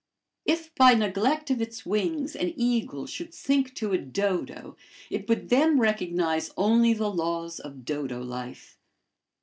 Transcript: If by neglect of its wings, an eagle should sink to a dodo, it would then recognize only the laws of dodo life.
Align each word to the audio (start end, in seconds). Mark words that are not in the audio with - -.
If 0.45 0.73
by 0.73 0.95
neglect 0.95 1.51
of 1.51 1.61
its 1.61 1.85
wings, 1.85 2.35
an 2.35 2.53
eagle 2.57 3.05
should 3.05 3.35
sink 3.35 3.75
to 3.75 3.93
a 3.93 3.99
dodo, 3.99 4.75
it 5.11 5.29
would 5.29 5.49
then 5.49 5.77
recognize 5.77 6.49
only 6.57 6.93
the 6.93 7.11
laws 7.11 7.59
of 7.59 7.85
dodo 7.85 8.23
life. 8.23 8.79